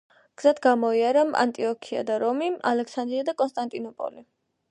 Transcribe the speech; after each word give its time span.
გზად 0.41 0.61
გამოიარა 0.61 1.23
ანტიოქია 1.41 2.01
და 2.09 2.17
რომი, 2.25 2.49
ალექსანდრია 2.71 3.27
და 3.31 3.37
კონსტანტინოპოლი. 3.43 4.27